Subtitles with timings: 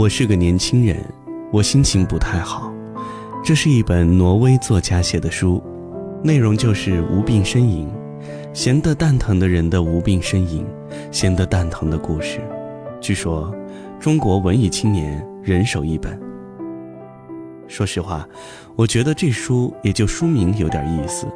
[0.00, 0.96] 我是个年轻人，
[1.52, 2.72] 我心情不太好。
[3.44, 5.62] 这是一本挪威作家写的书，
[6.24, 7.86] 内容就是无病呻吟，
[8.54, 10.64] 闲得蛋疼的人的无病呻吟，
[11.10, 12.40] 闲得蛋疼的故事。
[12.98, 13.54] 据说，
[14.00, 16.18] 中国文艺青年人手一本。
[17.68, 18.26] 说实话，
[18.76, 21.26] 我觉得这书也就书名有点意思。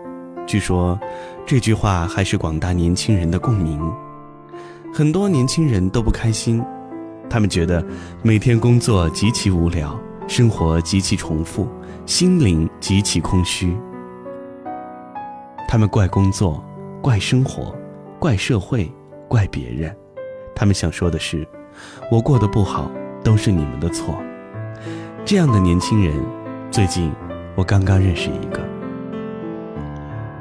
[0.46, 0.98] 据说，
[1.44, 3.78] 这句话还是广大年轻人的共鸣。
[4.90, 6.64] 很多年轻人都不开心。
[7.34, 7.84] 他们觉得
[8.22, 11.66] 每天工作极其无聊，生活极其重复，
[12.06, 13.76] 心灵极其空虚。
[15.66, 16.64] 他们怪工作，
[17.02, 17.74] 怪生活，
[18.20, 18.88] 怪社会，
[19.26, 19.92] 怪别人。
[20.54, 21.44] 他们想说的是：
[22.08, 22.88] 我过得不好，
[23.24, 24.16] 都是你们的错。
[25.24, 26.14] 这样的年轻人，
[26.70, 27.10] 最近
[27.56, 28.60] 我刚刚认识一个。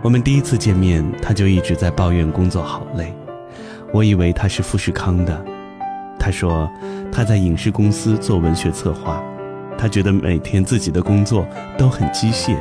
[0.04, 3.12] 我们第一次见面，他就一直在抱怨工作好累。
[3.92, 5.44] 我以为他是富士康的。
[6.24, 6.72] 他说，
[7.12, 9.22] 他在影视公司做文学策划，
[9.78, 11.46] 他觉得每天自己的工作
[11.78, 12.56] 都很机械，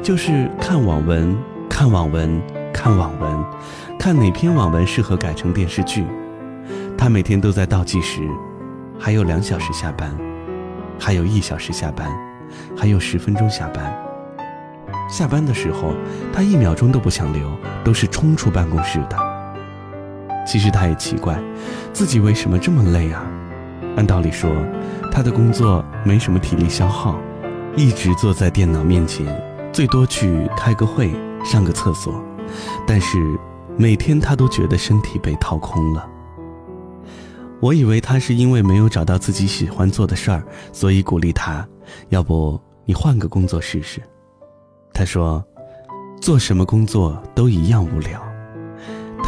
[0.00, 1.36] 就是看网文、
[1.68, 2.40] 看网文、
[2.72, 3.44] 看网文，
[3.98, 6.06] 看哪篇网文适合改成电视剧。
[6.96, 8.20] 他每天都在倒计时，
[9.00, 10.16] 还有两小时下班，
[10.96, 12.08] 还有一小时下班，
[12.76, 13.92] 还有十分钟下班。
[15.10, 15.92] 下班的时候，
[16.32, 17.50] 他一秒钟都不想留，
[17.82, 19.27] 都是冲出办公室的。
[20.48, 21.38] 其实他也奇怪，
[21.92, 23.22] 自己为什么这么累啊？
[23.96, 24.50] 按道理说，
[25.12, 27.18] 他的工作没什么体力消耗，
[27.76, 29.26] 一直坐在电脑面前，
[29.74, 32.24] 最多去开个会、上个厕所。
[32.86, 33.18] 但是
[33.76, 36.08] 每天他都觉得身体被掏空了。
[37.60, 41.66] 我以为他是因为没有找到自己喜欢做的事儿，所以鼓励他，
[42.08, 44.00] 要不你换个工作试试。
[44.94, 45.44] 他说，
[46.22, 48.18] 做什么工作都一样无聊。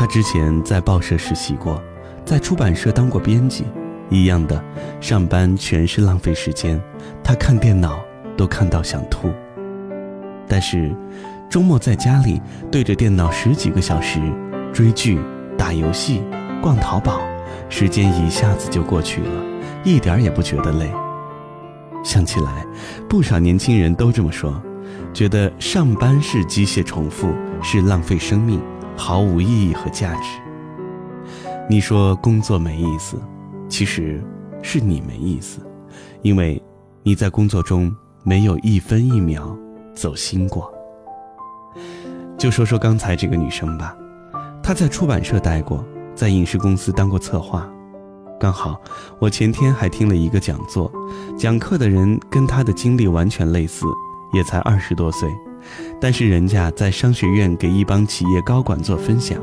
[0.01, 1.79] 他之前在报社实习过，
[2.25, 3.67] 在出版社当过编辑，
[4.09, 4.65] 一样的，
[4.98, 6.81] 上班全是浪费时间。
[7.23, 8.01] 他看电脑
[8.34, 9.31] 都看到想吐。
[10.48, 10.91] 但是，
[11.51, 12.41] 周末在家里
[12.73, 14.19] 对着电脑十几个小时，
[14.73, 15.20] 追剧、
[15.58, 16.23] 打游戏、
[16.63, 17.20] 逛淘宝，
[17.69, 19.45] 时间一下子就过去了，
[19.85, 20.91] 一点也不觉得累。
[22.03, 22.64] 想起来，
[23.07, 24.63] 不少年轻人都这么说，
[25.13, 28.58] 觉得上班是机械重复，是浪费生命。
[29.00, 30.38] 毫无意义和价值。
[31.68, 33.16] 你说工作没意思，
[33.66, 34.22] 其实
[34.61, 35.61] 是你没意思，
[36.20, 36.62] 因为
[37.02, 37.90] 你在工作中
[38.22, 39.56] 没有一分一秒
[39.94, 40.70] 走心过。
[42.36, 43.96] 就说说刚才这个女生吧，
[44.62, 45.82] 她在出版社待过，
[46.14, 47.67] 在影视公司当过策划。
[48.38, 48.80] 刚好
[49.18, 50.90] 我前天还听了一个讲座，
[51.38, 53.86] 讲课的人跟她的经历完全类似，
[54.34, 55.30] 也才二十多岁。
[56.01, 59.39] 但是人家在商学院给一帮企业高管做分享，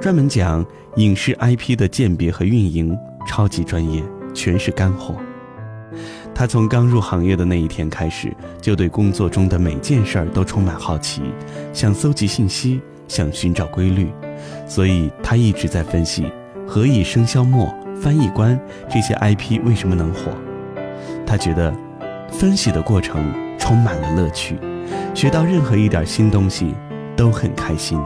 [0.00, 0.64] 专门讲
[0.96, 4.02] 影视 IP 的鉴别和运营，超级专业，
[4.34, 5.14] 全是干货。
[6.34, 11.22] 他从刚入行业的那一天开始，就对工作中的每件事儿都充满好奇，
[11.72, 14.12] 想搜集信息，想寻找规律，
[14.68, 16.24] 所以他一直在分析
[16.66, 17.66] 《何以笙箫默》
[18.02, 18.54] 《翻译官》
[18.92, 20.30] 这些 IP 为什么能火。
[21.26, 21.74] 他觉得，
[22.30, 24.58] 分析的过程充满了乐趣。
[25.16, 26.74] 学到任何一点新东西，
[27.16, 27.98] 都很开心。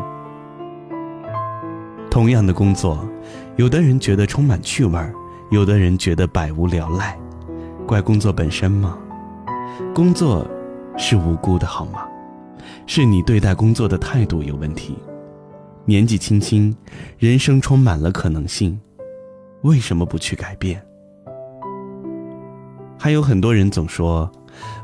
[2.09, 3.04] 同样的工作，
[3.56, 4.97] 有的人觉得充满趣味，
[5.50, 7.19] 有的人觉得百无聊赖。
[7.84, 8.97] 怪工作本身吗？
[9.93, 10.47] 工作
[10.97, 12.06] 是无辜的，好吗？
[12.87, 14.97] 是你对待工作的态度有问题。
[15.84, 16.72] 年纪轻轻，
[17.19, 18.81] 人生充满了可能性，
[19.62, 20.81] 为什么不去改变？
[22.97, 24.31] 还有很多人总说。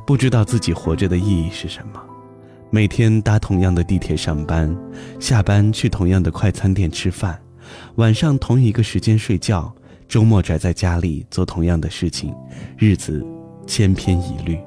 [0.07, 2.01] 不知道自己活着的意义是什么，
[2.77, 4.77] 每天搭同样的地铁上班，
[5.19, 7.41] 下班去同样的快餐店吃饭，
[7.95, 9.75] 晚上同一个时间睡觉，
[10.07, 12.35] 周末宅在家里做同样的事情，
[12.77, 13.27] 日子
[13.67, 14.59] 千篇一律。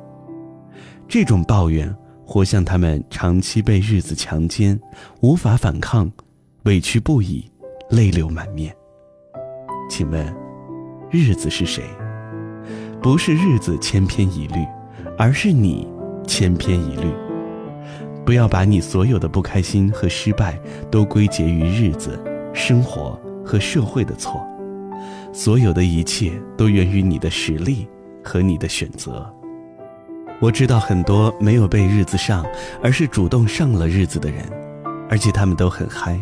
[1.07, 4.79] 这种抱怨，活像他们长期被日子强奸，
[5.21, 6.11] 无法反抗，
[6.63, 7.47] 委屈不已，
[7.91, 8.75] 泪流满面。
[9.87, 10.35] 请问，
[11.11, 11.83] 日子是谁？
[13.03, 14.65] 不是日子千篇一律。
[15.15, 15.87] 而是你
[16.25, 17.13] 千篇一律，
[18.29, 20.55] 不要把你所有的不开心和失败
[20.91, 22.23] 都归结于日子、
[22.53, 24.39] 生活和社会的错，
[25.33, 27.87] 所有的一切都源于你的实力
[28.23, 29.27] 和你的选择。
[30.39, 32.45] 我知道很多没有被日子上，
[32.83, 34.45] 而是主动上了日子的人，
[35.09, 36.15] 而且他们都很嗨，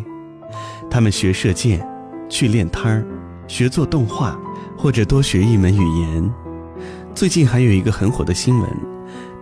[0.90, 1.86] 他们学射箭，
[2.26, 3.06] 去练摊儿，
[3.46, 4.34] 学做动画，
[4.78, 6.32] 或者多学一门语言。
[7.14, 8.70] 最近还有一个很火的新闻，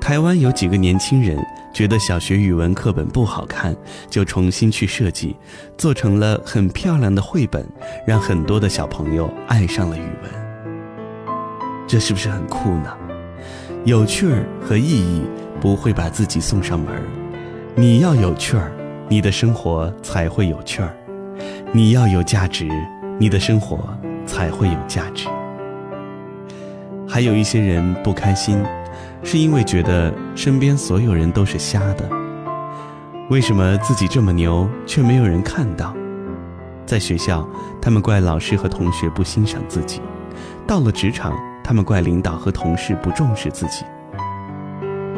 [0.01, 1.39] 台湾有几个年轻人
[1.77, 3.77] 觉得小学语文课本不好看，
[4.09, 5.37] 就重新去设计，
[5.77, 7.69] 做成了很漂亮的绘本，
[8.07, 11.37] 让很多的小朋友爱上了语文。
[11.87, 12.97] 这是不是很酷呢？
[13.85, 15.21] 有趣儿和意义
[15.61, 17.03] 不会把自己送上门儿，
[17.75, 18.73] 你要有趣儿，
[19.07, 20.89] 你的生活才会有趣儿；
[21.75, 22.67] 你要有价值，
[23.19, 23.87] 你的生活
[24.25, 25.29] 才会有价值。
[27.07, 28.65] 还有一些人不开心，
[29.23, 32.09] 是因为觉得身边所有人都是瞎的。
[33.29, 35.95] 为什么自己这么牛，却没有人看到？
[36.87, 37.45] 在学校，
[37.83, 40.01] 他们怪老师和同学不欣赏自己；
[40.67, 41.33] 到了职场，
[41.65, 43.85] 他们怪领导和同事不重视自己。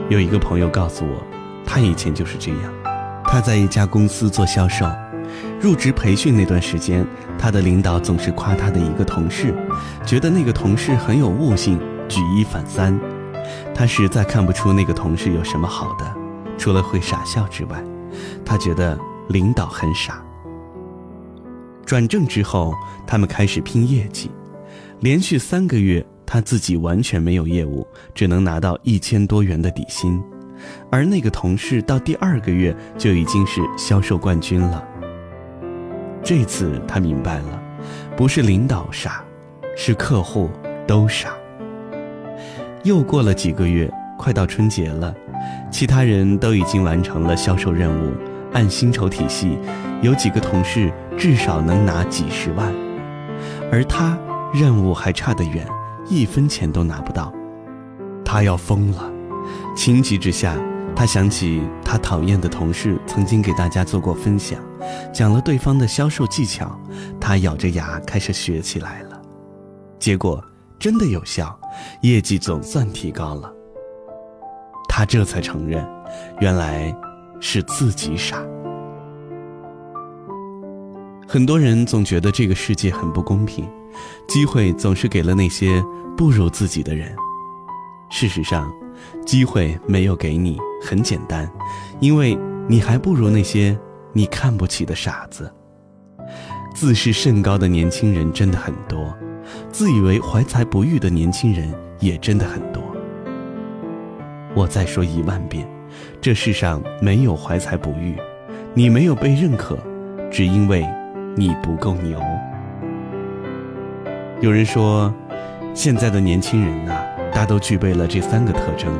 [0.08, 1.22] 有一个朋友告诉我，
[1.66, 2.72] 他以前就是这样。
[3.24, 4.90] 他在一家公司做销售，
[5.60, 7.06] 入职培训那段时间，
[7.38, 9.54] 他的领导总是夸他的一个同事，
[10.06, 11.78] 觉得那个同事很有悟性，
[12.08, 12.98] 举一反三。
[13.74, 16.14] 他实在看不出那个同事有什么好的，
[16.56, 17.82] 除了会傻笑之外，
[18.44, 18.98] 他觉得
[19.28, 20.22] 领导很傻。
[21.84, 22.74] 转正之后，
[23.06, 24.30] 他们开始拼业绩，
[25.00, 26.04] 连续三个月。
[26.30, 30.22] 他自己完全没有业务，只能拿到一千多元的底薪，
[30.90, 34.86] 而那个同事到第二个月就已经是销售冠军了。
[36.22, 37.62] 这次他明白了，
[38.14, 39.24] 不是领导傻，
[39.74, 40.50] 是客户
[40.86, 41.30] 都傻。
[42.88, 45.14] 又过了几个月，快到春节了，
[45.70, 48.14] 其他人都已经完成了销售任务，
[48.54, 49.58] 按薪酬体系，
[50.00, 52.72] 有几个同事至少能拿几十万，
[53.70, 54.18] 而他
[54.54, 55.68] 任务还差得远。
[56.08, 57.30] 一分钱都拿不到，
[58.24, 59.12] 他要疯了。
[59.76, 60.56] 情急之下，
[60.96, 64.58] 他想起他讨厌的同事曾经给大家做过分享，
[65.12, 66.74] 讲了对方的销售技巧，
[67.20, 69.20] 他咬着牙开始学起来了。
[69.98, 70.42] 结果
[70.78, 71.54] 真的有效，
[72.00, 73.52] 业绩总算提高了。
[74.88, 75.86] 他这才承认，
[76.40, 76.94] 原来
[77.40, 78.42] 是自己傻。
[81.26, 83.68] 很多人总觉得这个世界很不公平，
[84.28, 85.82] 机会总是给了那些。
[86.16, 87.14] 不如自己的人，
[88.10, 88.68] 事实上，
[89.24, 91.48] 机会没有给你，很简单，
[92.00, 92.36] 因为
[92.66, 93.78] 你还不如那些
[94.12, 95.48] 你看不起的傻子。
[96.74, 99.16] 自视甚高的年轻人真的很多，
[99.70, 102.82] 自以为怀才不遇的年轻人也真的很多。
[104.54, 105.68] 我再说一万遍，
[106.20, 108.16] 这世上没有怀才不遇，
[108.74, 109.78] 你没有被认可，
[110.30, 110.86] 只因为
[111.36, 112.20] 你不够牛。
[114.40, 115.12] 有人说。
[115.74, 118.90] 现在的年轻人呐，大都具备了这三个特征：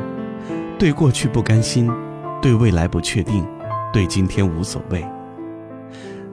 [0.77, 1.91] 对过去不甘心，
[2.41, 3.45] 对未来不确定，
[3.91, 5.03] 对今天无所谓。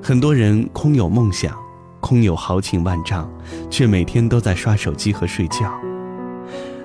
[0.01, 1.53] 很多人空有梦想，
[2.07, 3.29] 空有豪情万丈，
[3.69, 5.69] 却每天都在刷手机和睡觉。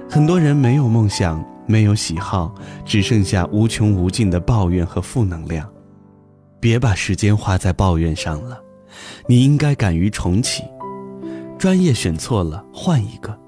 [0.10, 2.52] 很多人没有梦想，没有喜好，
[2.84, 5.70] 只剩下无穷无尽的抱怨和负能量。
[6.60, 8.60] 别把时间花在抱怨上了，
[9.28, 10.64] 你应该敢于重启。
[11.56, 13.40] 专业选错了，换一个。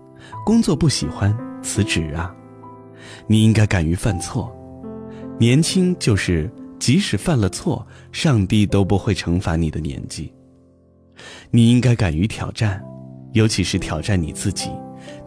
[0.46, 2.32] 工作不喜欢辞职啊！
[3.26, 4.56] 你应该敢于犯错，
[5.40, 6.48] 年轻就是
[6.78, 10.32] 即使犯了错，上帝都不会惩罚你的年纪。
[11.52, 12.84] 你应该敢于挑战，
[13.34, 14.70] 尤其是挑战你自己，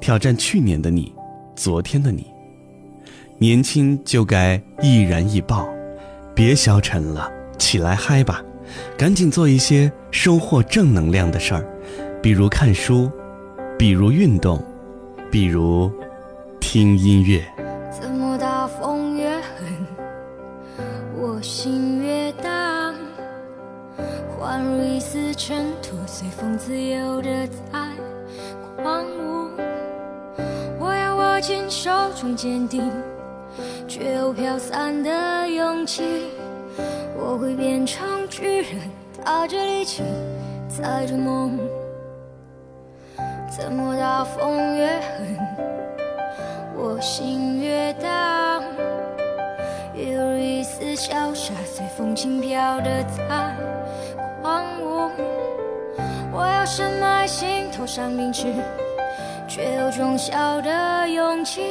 [0.01, 1.15] 挑战去年的你，
[1.55, 2.27] 昨天的你。
[3.39, 5.69] 年轻就该易燃易爆，
[6.35, 8.43] 别消沉了，起来嗨吧！
[8.97, 11.65] 赶紧做一些收获正能量的事儿，
[12.23, 13.11] 比如看书，
[13.79, 14.63] 比如运动。
[15.29, 15.91] 比如，
[16.61, 17.45] 听音乐。
[26.37, 27.79] 风自由的在
[28.83, 29.49] 狂舞。
[30.79, 32.93] 我要握紧手中坚定，
[33.89, 36.27] 却又飘散的勇气。
[37.19, 38.83] 我会变成巨人，
[39.25, 40.03] 踏着力气，
[40.69, 41.59] 载着梦。
[43.51, 45.39] 怎么大风越狠，
[46.77, 48.63] 我心越荡？
[49.95, 53.57] 犹如一丝小沙，随风轻飘的在
[54.43, 55.11] 狂舞。
[56.39, 58.53] 我要深埋心头上凝滞，
[59.49, 61.63] 却有种小的勇气，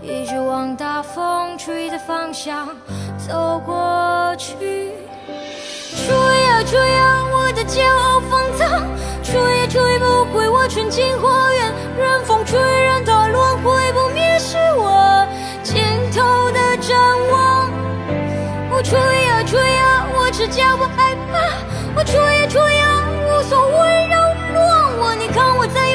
[0.00, 2.68] 一直往大风吹的方向
[3.18, 4.54] 走过去。
[5.96, 8.86] 吹呀吹呀，我的骄傲放荡，
[9.24, 11.72] 吹也吹不回我纯净花园。
[11.98, 15.26] 任风吹，任它轮回不灭，是我
[15.64, 15.82] 尽
[16.14, 16.96] 头的展
[17.32, 17.68] 望。
[18.70, 21.40] 我吹呀吹呀，我只叫不害怕。
[21.96, 22.95] 我吹呀吹呀，
[23.36, 25.14] 无所谓扰乱我。
[25.14, 25.85] 你看我在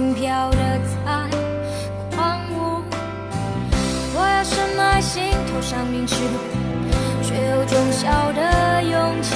[0.00, 1.28] 轻飘的在
[2.16, 2.82] 狂舞，
[4.14, 6.14] 我要深埋心头，上明石，
[7.22, 9.34] 却有种小的勇气，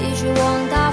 [0.00, 0.83] 一直往大。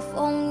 [0.00, 0.47] 风